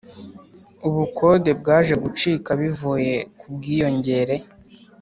[0.87, 4.35] ubukonde bwaje gucika bivuye ku bwiyongere